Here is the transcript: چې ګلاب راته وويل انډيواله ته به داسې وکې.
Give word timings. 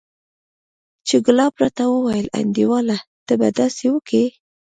چې 1.07 1.15
ګلاب 1.25 1.53
راته 1.61 1.83
وويل 1.91 2.27
انډيواله 2.39 2.97
ته 3.27 3.33
به 3.39 3.47
داسې 3.59 3.85
وکې. 3.93 4.23